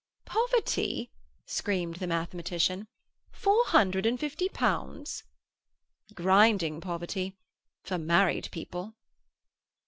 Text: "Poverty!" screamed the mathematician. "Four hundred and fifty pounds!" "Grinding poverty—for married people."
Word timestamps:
"Poverty!" 0.25 1.11
screamed 1.45 1.97
the 1.97 2.07
mathematician. 2.07 2.87
"Four 3.31 3.65
hundred 3.67 4.07
and 4.07 4.19
fifty 4.19 4.49
pounds!" 4.49 5.23
"Grinding 6.15 6.81
poverty—for 6.81 7.99
married 7.99 8.49
people." 8.51 8.95